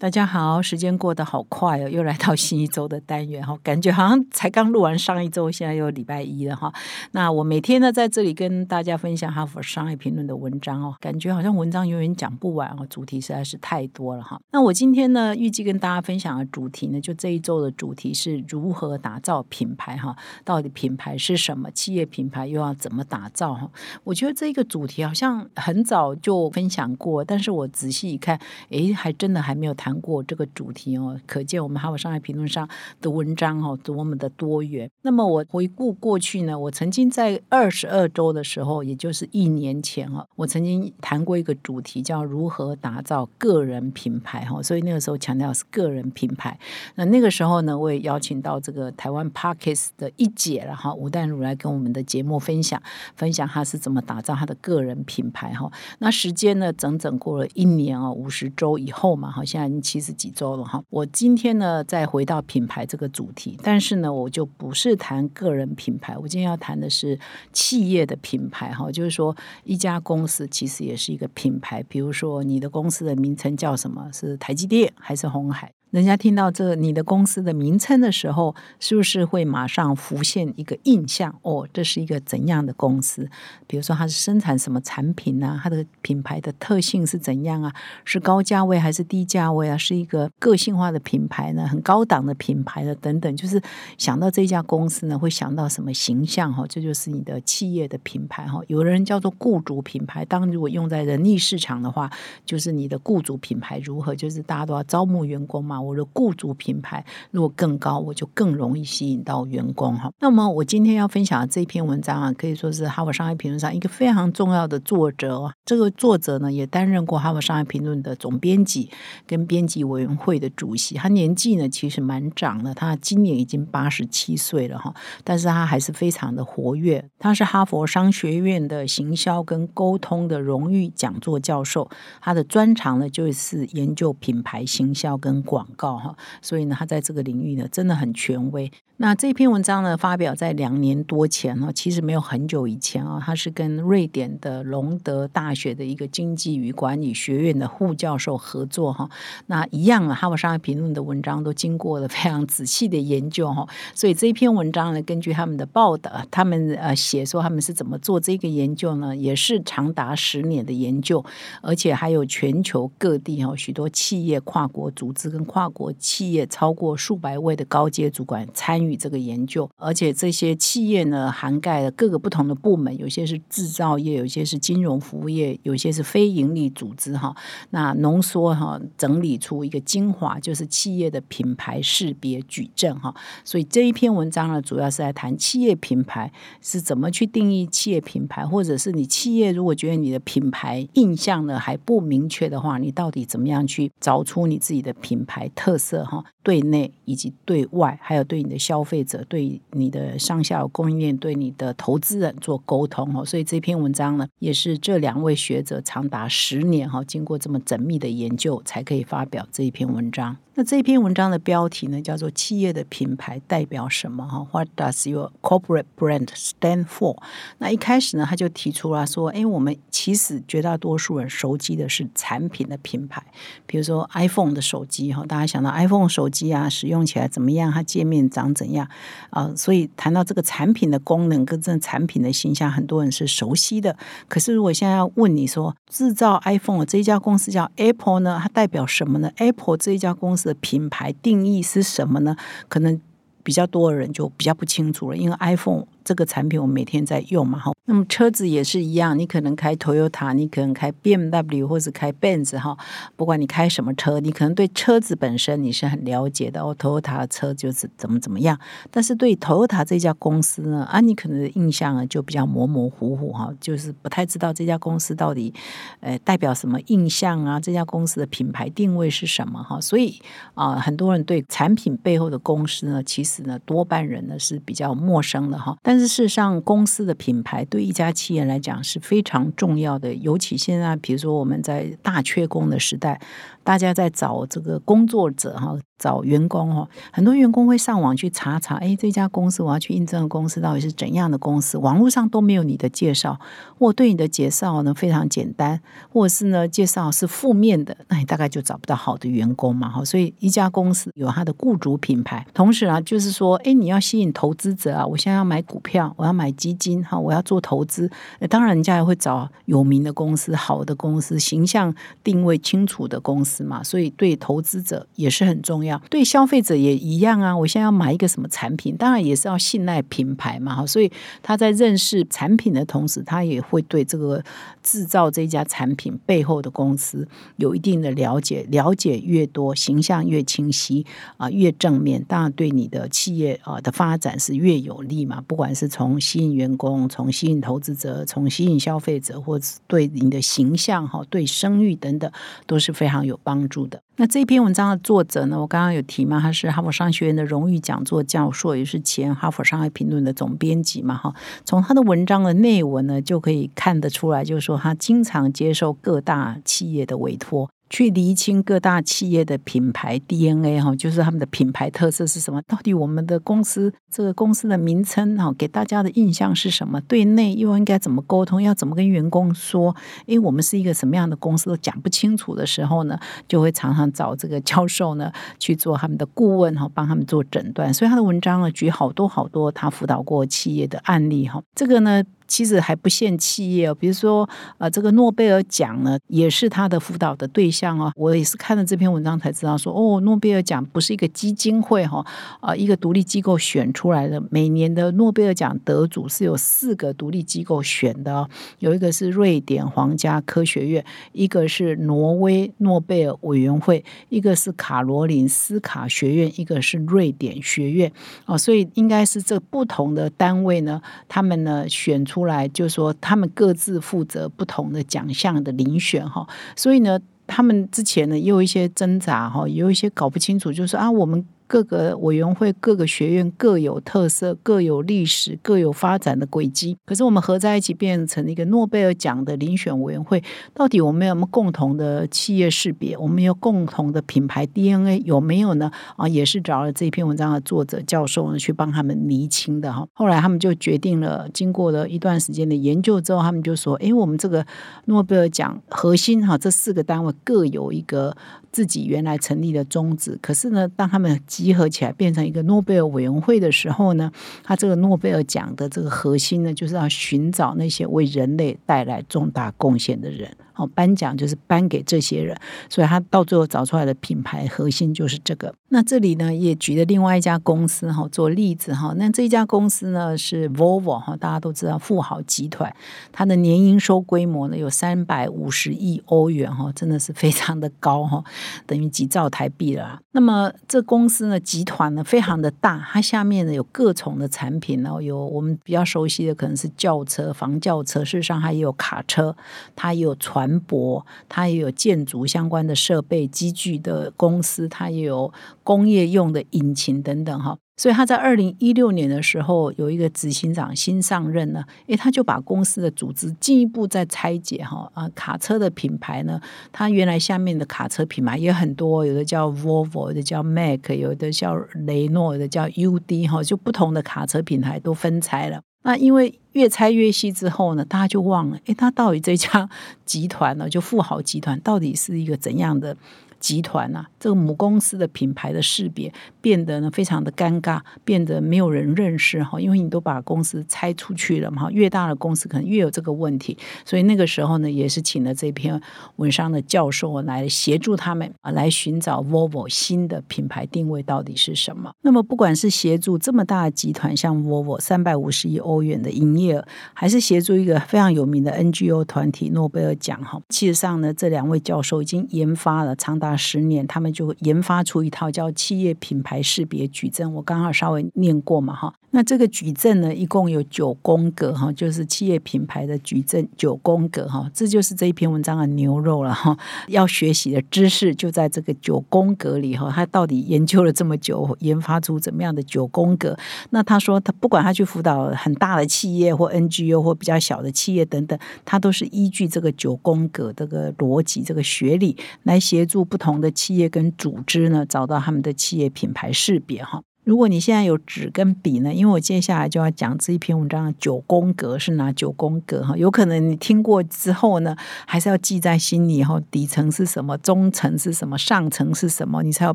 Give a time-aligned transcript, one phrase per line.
[0.00, 6.72] 大家好，时间过得好快哦， 又来到新一周的单元哈，感觉好像才刚录完上一周，现在又礼拜一了哈。
[7.10, 14.40] 那我每天呢在这里跟大家分享哈佛商业评论的文章哦，感觉好像文章永远讲不完哦，主题实在是太多了哈。
[14.52, 21.68] 那我今天呢预计跟大家分享的主题呢，就这一周的主题是如何打造品牌哈，到底品牌是什么？
[21.72, 23.68] 企业品牌又要怎么打造哈？
[24.04, 29.87] 我觉得这个主题好像很早就分享过，但是我仔细一看，诶，还真的还没有谈。
[29.88, 32.68] 谈过这个主题哦，可见我们哈佛商业评论上
[33.00, 34.90] 的文章哦多么的多元。
[35.00, 46.58] 那么我回顾过去呢，我曾经在二十二周的时候，也就是一年前哦，我曾经谈过一个主题叫如何打造个人品牌哈，所以那个时候强调是个人品牌。
[46.96, 52.82] 那那个时候呢，我也邀请到这个台湾 Parkes 的一姐了哈，吴淡如来跟我们的节目分享
[53.16, 55.72] 分享他是怎么打造他的个人品牌哈。
[56.00, 59.77] 那时间呢，整整过了一年哦，五十周以后嘛，好，现在。
[59.80, 67.18] 七十几周了哈，我今天呢再回到品牌这个主题，但是呢我就不是谈个人品牌，我今天要谈的是
[67.52, 74.10] 企业的品牌哈，就是说一家公司其实也是一个品牌，比如说你的公司的名称叫什么？
[74.12, 75.72] 是台积电还是红海？
[75.90, 81.34] 人家听到这你的公司的名称的时候，是不是会马上浮现一个印象？
[81.40, 83.26] 哦，这是一个怎样的公司？
[83.66, 85.58] 比如说它是生产什么产品啊？
[85.62, 87.72] 它的品牌的特性是怎样啊？
[88.04, 89.78] 是高价位还是低价位啊？
[89.78, 91.66] 是一个个性化的品牌呢？
[91.66, 92.94] 很高档的品牌的？
[92.96, 93.58] 等等，就是
[93.96, 96.52] 想到这家公司呢，会想到什么形象？
[96.52, 98.60] 哈，这就是你的企业的品牌哈。
[98.66, 102.10] 有的人叫做雇主品牌，当如果用在人力市场的话，
[102.44, 104.14] 就是你的雇主品牌如何？
[104.14, 105.77] 就是大家都要招募员工嘛。
[105.80, 110.10] 我的雇主品牌如果更高，我就更容易吸引到员工哈。
[110.20, 115.52] 那么我今天要分享的这篇文章啊，可以说是《哈佛商业评论》上一个非常重要的作者。
[115.64, 118.90] 这个作者呢，也担任过《哈佛商业评论》的总编辑
[119.26, 120.96] 跟编辑委员会的主席。
[120.96, 127.04] 他年纪呢其实蛮长的，他今年已经八十七岁了哈，但是他还是非常的活跃。
[127.18, 131.88] 他是哈佛商学院的行销跟沟通的荣誉讲座教授，
[132.20, 135.67] 他的专长呢就是研究品牌行销跟广。
[135.76, 138.70] 告哈，所以呢，他在这个领域呢，真的很权威。
[139.00, 149.08] 那这篇文章呢，发表在两年多前哈，其实没有很久以前啊，他是跟瑞典的隆德大学的一个经济与管理学院的副教授合作哈。
[149.46, 153.64] 那一样啊，哈佛商业评论的文章都经过了非常仔细的研究哈，
[153.94, 161.24] 所以这篇文章呢，根据他们的报道，他们呃写说他们是怎么做这个研究呢，也是长达十年的研究，
[161.62, 177.34] 而且还有全球各地哈许多企业、跨国组织跟跨国企业超过数百位的高阶主管参与与这个研究，而且这些企业呢，涵盖了各个不同的部门，有些是制造业，有些是金融服务业，有些是非营利组织哈。
[177.70, 183.14] 那浓缩哈，整理出一个精华，就是企业的品牌识别矩阵哈。
[183.44, 195.48] 所以这一篇文章呢，主要是来谈企业品牌是怎么去定义企业品牌，或者是你企业如果觉得你的品牌印象呢还不明确的话，你到底怎么样去找出你自己的品牌？
[195.54, 203.24] 特色哈，对内以及对外，还有对你的消消费者、对你的上下游供应链、对你的投资人做沟通哦。
[203.24, 210.36] 所以这篇文章呢，也是这两位学者长达十年哈，经过这么缜密的研究，才可以发表这一篇文章。
[210.58, 217.16] 那这篇文章的标题呢，叫做“企业的品牌代表什么？”哈，What does your corporate brand stand for？
[217.58, 223.24] 那一开始呢，他就提出了说：“哎，我们其实绝大多数人熟悉的是产品的品牌，
[223.66, 227.70] 比如说 iPhone 的手机哈，大家想到 iPhone 手机啊，使用起来怎么样？
[227.70, 228.88] 它界面长怎样
[229.30, 229.52] 啊？
[229.54, 233.96] 所以谈到这个产品的功能跟这产品的形象，很多人是熟悉的。
[234.26, 240.47] 可是如果现在要问你说，制造 iPhone 这一家公司叫 Apple 呢，它代表什么呢？Apple 这一家公司。
[240.48, 242.34] 的品牌定义是什么呢？
[242.68, 243.00] 可能
[243.42, 245.86] 比较多的人就比较不清楚了，因为 iPhone。
[246.08, 252.74] 这个产品我每天在用嘛哈，那么车子也是一样，你可能开 Toyota，你可能开 BMW 或者开 Benz 哈，
[253.14, 258.58] 不管你开什么车，你可能对车子本身你是很了解的哦，Toyota 的车就是怎么怎么样，
[258.90, 265.52] 但是对 Toyota 这家公司呢，啊，你可能的印象呢就比较模模糊糊哈，就是不太知道这家公司到底
[266.00, 270.18] 呃代表什么印象啊，这家公司的品牌定位是什么哈，所以
[270.54, 283.20] 啊，很多人对产品背后的公司呢，其实呢多半人呢是比较陌生的哈，但事实上，公司的品牌对一家企业来讲是非常重要的，尤其现在，比如说我们在大缺工的时代。
[283.68, 291.76] 大家在找这个工作者哈，找员工哈，很多员工会上网去查查，哎，这家公司我要去应征的公司到底是怎样的公司？
[291.76, 293.38] 网络上都没有你的介绍，
[293.78, 295.78] 或对你的介绍呢非常简单，
[296.08, 300.02] 或者是呢介绍是负面的，那你大概就找不到好的员工嘛哈。
[300.02, 308.10] 所以一家公司有它的雇主品牌，同时啊，就是说，哎，你要吸引投资者啊，我现在要买股票，我要买基金哈，我要做投资，
[308.48, 311.94] 当然人家也会找有名的公司、好的公司、形象
[312.24, 313.57] 定位清楚的公司。
[313.64, 317.56] 嘛，所以对投资者也是很重要，对消费者也一样啊。
[317.56, 320.76] 我现在要买一个什么产品，当然也是要信赖品牌嘛。
[320.76, 321.10] 哈，所以
[321.42, 324.42] 他在认识产品的同时，他也会对这个
[324.82, 327.26] 制造这家产品背后的公司
[327.56, 328.66] 有一定的了解。
[328.68, 331.04] 了解越多，形象越清晰
[331.36, 335.42] 啊，越正面，当然对你的企业啊的发展是越有利嘛。
[335.46, 342.30] 不管是从吸引员工，从吸引投资者，从吸引消费者，或者对你的形象哈，对声誉等等，
[342.66, 343.38] 都是非常有。
[343.48, 345.58] 帮助的那这篇文章的作者呢？
[345.58, 351.16] 我刚刚有提嘛，他是哈佛商学院的荣誉讲座教授，也是前哈佛商业评论的总编辑嘛。
[351.16, 351.32] 哈，
[351.64, 357.70] 从他的文章的内文呢，就可以看得出来，就是说他经常接受各大企业的委托。
[357.90, 362.60] 去厘清各大企业的品牌 DNA 哈，就是他们的品牌特色是什么？
[362.62, 367.00] 到底我们的公司这个公司的名称哈，给大家的印象是什么？
[367.02, 368.62] 对内又应该怎么沟通？
[368.62, 369.94] 要怎么跟员工说？
[370.26, 377.92] 诶，我们是一个什么样的公司都讲不清楚的时候呢，就会常常找这个教授呢去做他们的顾问哈，帮他们做诊断。
[377.92, 382.22] 所以他的文章呢，举好多好多他辅导过企业的案例哈，这个呢。
[382.48, 384.48] 其实还不限企业哦，比如说，
[384.78, 388.10] 呃，这个诺贝尔奖呢，也是他的辅导的对象哦。
[388.16, 392.24] 我也是看了这篇文章才知道，说哦，诺贝尔奖不是一个基金会哈，
[392.60, 394.42] 啊，一个独立机构选出来的。
[394.50, 398.48] 每年的诺贝尔奖得主是有四个独立机构选的哦，
[398.78, 408.10] 有一个是瑞典皇家科学院，一个是挪威诺贝尔委员会，一个是卡罗林斯卡学院，一个是瑞典学院
[408.46, 412.37] 哦，所以应该是这不同的单位呢，他们呢选出。
[412.38, 416.46] 出来就说他们各自负责不同的奖项的遴选哈，
[416.76, 417.18] 所以呢，
[417.48, 421.44] 他们之前呢也有一些挣扎哈，也有一些搞不清楚，就是啊我们。
[421.68, 426.96] 各个委员会、各个学院各有特色、各有历史、各有发展的轨迹。
[427.04, 430.42] 可是我们合在一起变成一个诺贝尔奖的遴选委员会，
[430.72, 433.16] 到底我们有没有共同的企业识别？
[433.18, 435.92] 我们有共同的品牌 DNA 有没有呢？
[436.16, 440.08] 啊，也是找了这篇文章的作者教授呢去帮他们厘清的哈。
[440.14, 444.64] 后来他们就决定了，经过了一段时间的研究之后，他们就说：，哎，我们这个
[445.04, 448.34] 诺贝尔奖核心哈，这四个单位各有一个。
[448.70, 454.30] 自己原来成立的宗旨，可是呢，当他们集合起来变成一个诺贝尔委员会的时候呢，
[454.62, 460.48] 他这个诺贝尔奖的这个核心呢，就是要寻找那些为人类带来重大贡献的人。
[460.78, 462.56] 哦，颁奖就是颁给这些人，
[462.88, 465.74] 所以他到最后找出来的品牌核心就是这个。
[465.88, 469.12] 那这里呢，也举了另外一家公司哈做例子哈。
[469.16, 472.94] 那这家公司呢是 Volvo 哈，大家都知道富豪集团，
[473.32, 478.44] 它的年营收规模呢有三百五十亿欧元哈，真的是非常的高哈，
[478.86, 480.20] 等于几兆台币了。
[480.32, 489.56] 那么这公司呢，集团呢非常的大，它下面呢有各种的产品，然后有我们比较熟悉的可能是轿车、房轿车，事实上它也有卡车，
[489.96, 490.67] 它也有船。
[490.68, 497.78] 船舶，它也有建筑相关的设备、机具的公司，它也有工业用的引擎等等哈。
[497.96, 506.60] 所以他在二零一六年的时候有一个执行长新上任呢，诶，他就把公司的组织进一步再拆解哈啊，卡车的品牌呢，
[506.92, 511.74] 它原来下面的卡车品牌也很多，有的叫 Volvo，有的叫 Mac，有的叫
[512.06, 515.80] 雷诺，的叫 UD 哈，就不同的卡车品牌都分拆了。
[516.08, 519.86] 那因为越拆越细之后呢，大家就忘了，诶，他到底这家
[520.24, 523.14] 集团呢，就富豪集团到底是一个怎样的？
[523.60, 536.00] 集团啊，这个母公司的品牌的识别变得呢非常的尴尬，变得没有人认识哈，因为你都把公司拆出去了嘛，越大的公司可能越有这个问题，所以那个时候呢，也是请了这篇
[536.36, 542.12] 文章的教授来协助他们啊，来寻找 Volvo 新的品牌定位到底是什么。
[542.22, 546.84] 那么不管是协助这么大的集团，像 Volvo 三百五十亿欧元的营业额，
[547.14, 557.52] 还是协助一个非常有名的 NGO 团体诺贝尔奖哈，其实上呢，这两位教授已经研发了长达达十年，他们就研发出一套叫企业品牌识别矩阵。
[557.54, 559.14] 我刚好稍微念过嘛，哈。
[559.30, 566.76] 那这个矩阵呢，一共有九宫格，哈，就是企业品牌的矩阵九宫格，哈，这就是这一篇文章的牛肉了，哈。
[567.08, 570.10] 要学习的知识就在这个九宫格里，哈。
[570.10, 573.54] 他到底研究了这么久，研发出怎么样的九宫格？
[573.90, 587.22] 那他说，他不管他去辅导很大的企业或 NGO 或比较小的企业等等，他都是依据这个九宫格这个逻辑、这个学理来协助不不同的企业跟组织呢，找到他们的企业品牌识别，哈。
[587.48, 589.10] 如果你现在有纸跟笔呢？
[589.10, 593.16] 因为我接下来就要讲这一篇文章的九宫格是哪九宫格哈？
[593.16, 594.94] 有可能你听过之后呢，
[595.26, 596.60] 还是要记在心里哈。
[596.70, 597.56] 底层是什么？
[597.56, 598.58] 中层是什么？
[598.58, 599.62] 上层是什么？
[599.62, 599.94] 你才有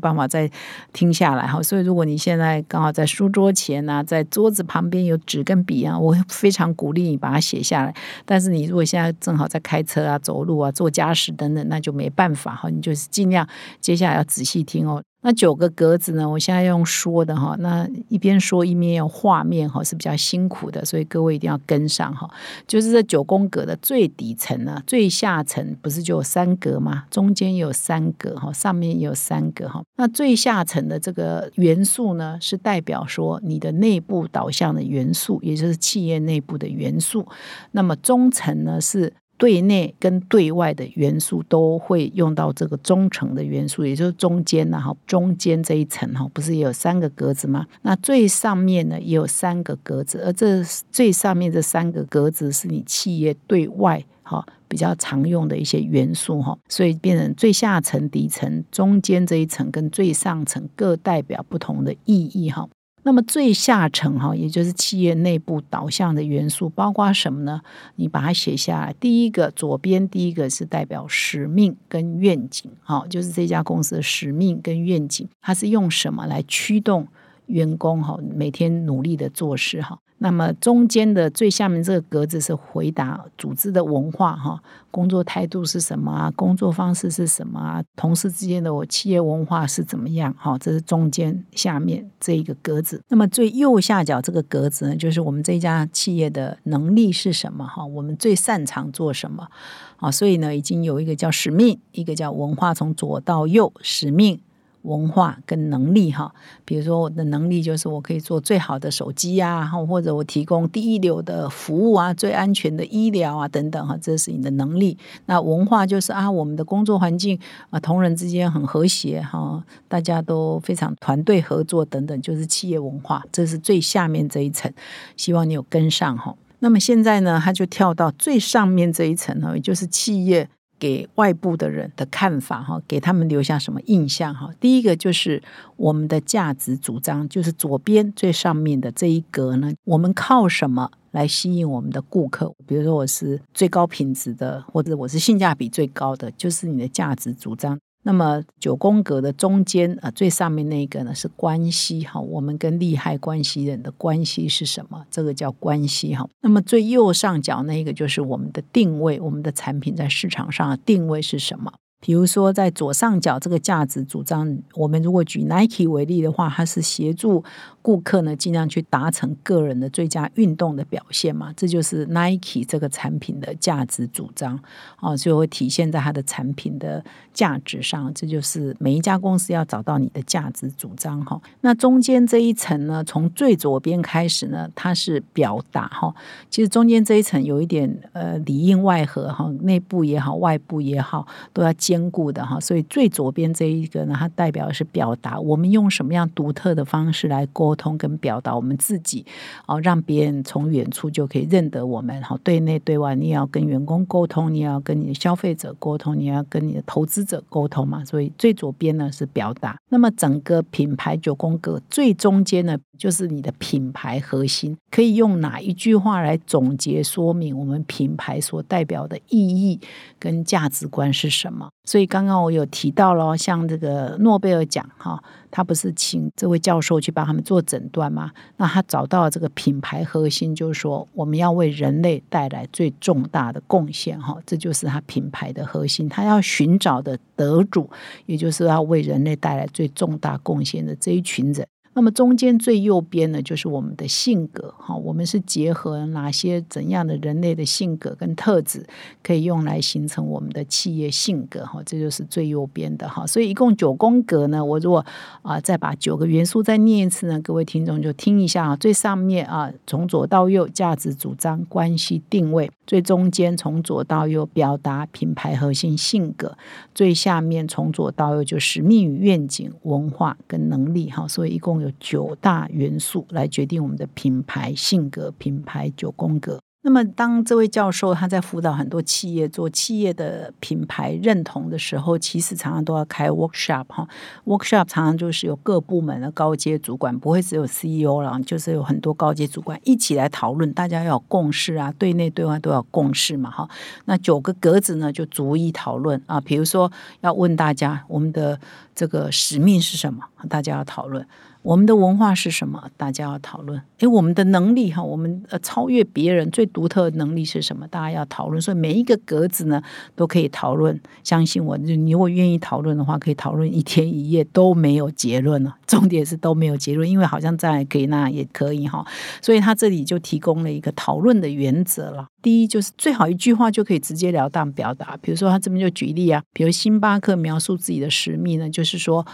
[0.00, 0.50] 办法再
[0.92, 1.62] 听下来哈。
[1.62, 7.94] 所以如果你现在刚好在书桌前啊，在桌子旁边有纸跟笔啊，我非常鼓励你把它写下来。
[8.24, 12.68] 但是你如果现在正好在开车啊、走路啊、做家事等等，那就没办法哈。
[12.68, 13.48] 你就是尽量
[13.80, 15.00] 接下来要仔细听哦。
[15.24, 16.28] 那九个格子呢？
[16.28, 22.28] 我现在用说的哈，那一边说一边要画面哈，是比较辛苦的，所以各位一定要跟上哈。
[22.66, 27.06] 就是这九宫格的最底层呢，最下层不是就有三格吗？
[27.10, 29.82] 中间有三格哈，上面有三格哈。
[29.96, 37.26] 那最下层的这个元素呢，是代表说你的内部导向的元素，也就是企业内部的元素。
[37.70, 39.14] 那么中层呢是。
[39.36, 47.66] 对内跟对外的元素都会用到这个中层的元素，也就是中间呢，哈，中间这一层哈，不是也有三个格子吗？
[47.82, 62.68] 那最上面呢也有三个格子，而这最上面这三个格子是你企业对外哈比较常用的一些元素哈，所以变成最下层、底层、中间这一层跟最上层各代表不同的意义哈。
[63.04, 67.60] 那么最下层哈，也就是企业内部导向的元素，包括什么呢？
[67.96, 68.94] 你把它写下来。
[68.98, 77.06] 第一个左边第一个是代表使命跟愿景，哈，就是这家公司的使命跟愿景，它是用什么来驱动
[77.46, 79.98] 员工哈每天努力的做事哈。
[80.18, 86.30] 那么中间的最下面这个格子是回答组织的文化哈，工作态度是什么啊？
[86.30, 87.84] 工作方式是什么啊？
[87.94, 90.32] 同事之间的我企业文化是怎么样？
[90.38, 93.02] 哈，这是中间下面这一个格子。
[93.08, 97.66] 那么最右下角这个格子呢，就是我们这家企业的能力是什么？
[97.66, 99.48] 哈，我们最擅长做什么？
[99.96, 104.40] 啊，所以呢，已经有一个叫使命，一个叫文化，从左到右，使命。
[104.84, 106.32] 文化跟能力哈，
[106.64, 114.96] 比如说我的能力就是我可以做最好的手机呀，或者我提供第一流的服务啊，最安全的医疗啊等等哈，这是你的能力。
[115.26, 117.38] 那文化就是啊，我们的工作环境
[117.70, 124.72] 啊，同仁之间很和谐哈，大家都非常团队合作等等，就是企业文化，这是最下面这一层。
[125.16, 126.34] 希望你有跟上哈。
[126.60, 130.48] 那么现在呢，他就跳到最上面这一层哈，也就是企业。
[130.78, 134.50] 给外部的人的看法哈，给他们留下什么印象哈？
[134.60, 135.42] 第一个就是
[135.76, 142.52] 我们的价值主张，就是左边最上面的这一格呢，我们靠什么来吸引我们的顾客？
[142.66, 147.78] 比如说我是最高品质的，或者我是性价比最高的，就是你的价值主张。
[148.04, 155.04] 那么九宫格的中间啊，最上面那个呢是关系哈，我们跟利害关系人的关系是什么？
[155.10, 156.28] 这个叫关系哈。
[156.42, 161.72] 那么最右上角那个就是我们的定位，我们的产品在市场上的定位是什么？
[162.00, 167.42] 比如说，在左上角这个价值主张，我们如果举 Nike 为例的话，它是协助
[167.84, 174.58] 顾客呢尽量去达成个人的最佳运动的表现嘛，这就是 Nike 这个产品的价值主张
[174.96, 178.10] 啊，就会体现在它的产品的价值上。
[178.14, 181.38] 这就是每一家公司要找到你的价值主张哈。
[181.60, 186.14] 那中间这一层呢，从最左边开始呢，它是表达哈。
[186.48, 192.04] 其实中间这一层有一点呃里应外合哈，内部也好，外部也好，都要兼。
[192.14, 199.26] 顾的哈，所以最左边这一个呢，它代表的是表达，我们用什么样独特的方式来沟沟通跟表达我们自己，
[199.66, 202.22] 哦，让别人从远处就可以认得我们。
[202.22, 208.04] 好，对内对外，你也要跟员工沟通，你要跟你的消费者沟通，你要跟你的投资者沟通嘛。
[208.04, 219.80] 所以最左边呢是表达，那么整个品牌九宫格最中间呢，就是你的品牌核心，可以用哪一句话来总结说明我们品牌所代表的意义
[220.20, 221.70] 跟价值观是什么？
[221.84, 228.30] 所以刚刚我有提到了，像这个诺贝尔奖哈，他不是请这位教授去帮他们做诊断吗？
[228.56, 236.08] 那他找到这个品牌核心，就是说我们要为人类带来最重大的贡献哈，这就是他品牌的核心。
[236.08, 237.90] 他要寻找的得主，
[238.24, 241.66] 也就是要为人类带来最重大贡献的这一群人。
[241.94, 248.84] 那么中间最右边呢，就是我们的性格哈，我们是结合哪些怎样的人类的性格跟特质，
[249.22, 253.24] 可以用来形成我们的企业性格哈，这就是最右边的哈。
[253.24, 255.06] 所以一共九宫格呢，我如果
[255.42, 266.58] 啊再把九个元素再念一次呢，各位听众就听一下啊，最上面啊从左到右价值主张关系定位，最中间从左到右表达品牌核心性格，
[266.92, 276.58] 最下面从左到右就使命与愿景、文化跟能力哈，所以一共有九大元素来决定我们的品牌性格、品牌九宫格。
[276.86, 284.06] 那么，当这位教授他在辅导很多企业做企业的品牌认同的时候，其实常常都要开 workshop 哈。
[284.44, 293.66] workshop 常常就是有各部门的高阶主管，不会只有 CEO 了，就是有很多高阶主管一起来讨论，大家要共识啊，对内对外都要共识嘛哈。
[294.04, 298.60] 那九个格子呢，就逐一讨论啊，比如说要问大家，我们的
[298.94, 301.26] 这个使命是什么，大家要讨论。
[301.64, 302.90] 我们的文化是什么？
[302.94, 303.80] 大家要讨论。
[304.00, 307.88] 诶，我们的能力哈，我们呃超越别人最独特的能力是什么？
[307.88, 308.60] 大家要讨论。
[308.60, 309.82] 所以每一个格子呢
[310.14, 311.00] 都可以讨论。
[311.22, 315.74] 相信我，你如果愿意讨论的话，可以讨论一天一夜都没有结论了。
[315.88, 319.02] 重点是都没有结论，因为好像在可以那也可以哈。
[319.40, 322.26] 所以他这里就提供了一个讨论的原则了。
[322.42, 325.16] 第一就是最好一句话就可以直截了当表达。
[325.22, 329.26] 比如说他这边就举例啊，比如星巴克描述自己的使命呢，就是说。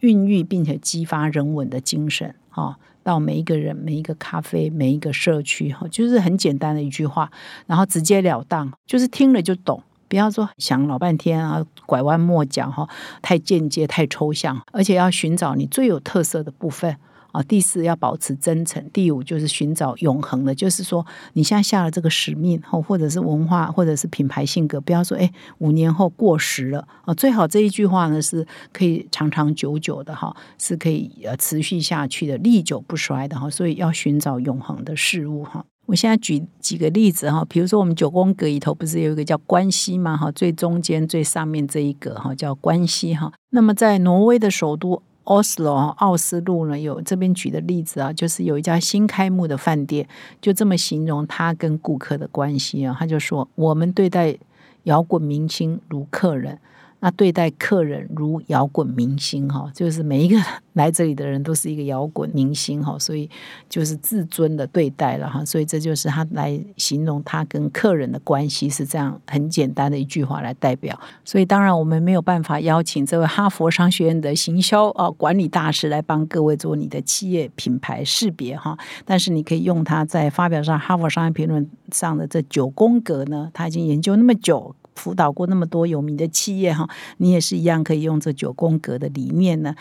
[0.00, 7.30] 孕育并且激发人文的精神啊，到每一个人、每一个咖啡、每一个社区哈，就是很简单的一句话，
[7.66, 12.88] 然后直截了当，就是听了就懂，不要说想老半天啊，拐弯抹角哈，
[13.22, 16.96] 太间接、太抽象，而且要寻找你最有特色的部分。
[17.42, 21.04] 第四要保持真诚，第五就是寻找永恒的，就是说
[21.34, 35.64] 你现在下了这个使命，或或者是文化，或者是品牌性格，不要说哎五年后过时了啊，最好这一句话呢是可以长长久久的哈，是可以呃持续下去的，历久不衰的哈，所以要寻找永恒的事物哈。
[35.86, 40.16] 我现在举几个例子哈，比如说我们九宫格里头不是有一个叫关系吗？
[40.16, 45.02] 哈，最中间最上面这一个哈叫关系哈，那么在挪威的首都。
[45.28, 50.08] 奥斯陆奥斯陆呢，有这边举的例子啊，就是有一家新开幕的饭店，
[50.40, 54.36] 就这么形容他跟顾客的关系啊，他就说：我们对待
[54.84, 56.58] 摇滚明星如客人。
[57.00, 60.36] 那对待客人如摇滚明星哈，就是每一个
[60.74, 63.28] 来这里的人都是一个摇滚明星哈，所以
[63.68, 70.98] 就是自尊的对待了哈，所以这就是他来形容他跟客人的关系是这样很简单的一句话来代表。
[71.24, 81.64] 所以当然我们没有办法邀请这位哈佛商学院的行销啊管理大师来帮各位做你的企业品牌识别哈，但是你可以用他在发表上《哈佛商业评论》
[81.96, 84.74] 上的这九宫格呢，他已经研究那么久。
[84.98, 89.76] 辅导过那么多有名的企业哈，你也是一样可以用这九宫格的理念呢，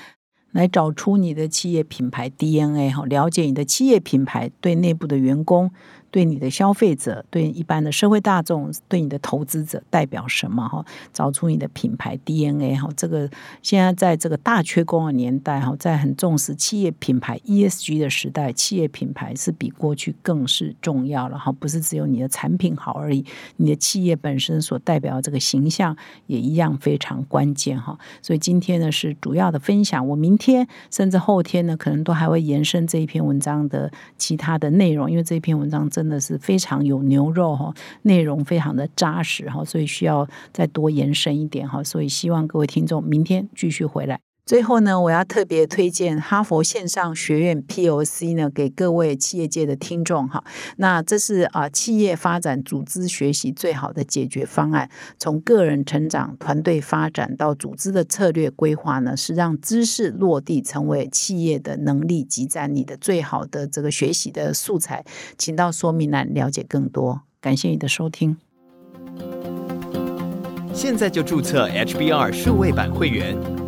[0.52, 5.72] 来找出你的企业品牌 DNA 哈，了解你的企业品牌对内部的员工。
[6.18, 10.68] 对你的消费者，对一般的社会大众，对你的投资者代表什么？
[10.68, 12.90] 哈，找出你的品牌 DNA 哈。
[12.98, 13.30] 这个
[13.62, 21.52] 现在在这个大缺工的年代哈，在很重视企业品牌 ESG 的时代，企业品牌是比过去更是重要了哈。
[21.52, 23.24] 不是只有你的产品好而已，
[23.58, 27.96] 你的企业本身所代表的这个形象也一样非常关键哈。
[28.24, 35.88] 所以今天呢是主要的分享，我明天甚至后天呢可能都还会延伸这一篇文章的其他的内容，因为这篇文章。
[35.98, 44.27] 真真的是非常有牛肉哈，内容非常的扎实哈，所以需要再多延伸一点哈，所以希望各位听众明天继续回来。
[44.48, 50.42] 最后呢，我要特别推荐哈佛线上学院 P.O.C 呢，给各位企业界的听众哈。
[50.78, 54.90] 那这是啊，企业发展组织学习最好的解决方案。
[55.20, 65.04] 从个人成长、团队发展到组织的策略规划呢，是让知识落地成为企业的能力集战力的最好的这个学习的素材。
[65.38, 67.24] 请到说明栏了解更多。
[67.42, 68.38] 感谢你的收听。
[70.74, 73.67] 现在就注册 HBR 数位版会员。